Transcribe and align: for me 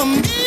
for 0.00 0.06
me 0.06 0.39